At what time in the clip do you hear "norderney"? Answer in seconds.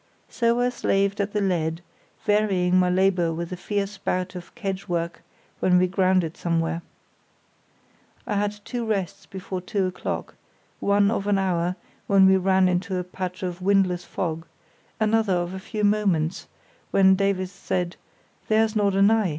18.75-19.29